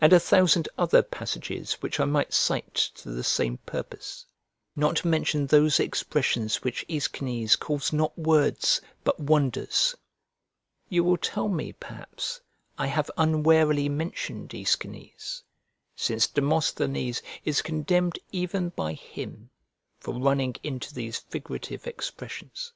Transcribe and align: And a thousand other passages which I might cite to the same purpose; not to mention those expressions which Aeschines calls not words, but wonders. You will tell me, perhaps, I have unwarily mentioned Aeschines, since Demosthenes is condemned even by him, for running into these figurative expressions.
And 0.00 0.12
a 0.12 0.18
thousand 0.18 0.68
other 0.76 1.00
passages 1.04 1.74
which 1.74 2.00
I 2.00 2.04
might 2.06 2.34
cite 2.34 2.74
to 2.96 3.08
the 3.08 3.22
same 3.22 3.58
purpose; 3.58 4.26
not 4.74 4.96
to 4.96 5.06
mention 5.06 5.46
those 5.46 5.78
expressions 5.78 6.64
which 6.64 6.84
Aeschines 6.88 7.54
calls 7.54 7.92
not 7.92 8.18
words, 8.18 8.80
but 9.04 9.20
wonders. 9.20 9.94
You 10.88 11.04
will 11.04 11.18
tell 11.18 11.46
me, 11.46 11.72
perhaps, 11.72 12.40
I 12.76 12.88
have 12.88 13.12
unwarily 13.16 13.88
mentioned 13.88 14.52
Aeschines, 14.52 15.44
since 15.94 16.26
Demosthenes 16.26 17.22
is 17.44 17.62
condemned 17.62 18.18
even 18.32 18.70
by 18.70 18.94
him, 18.94 19.50
for 20.00 20.18
running 20.18 20.56
into 20.64 20.92
these 20.92 21.16
figurative 21.20 21.86
expressions. 21.86 22.72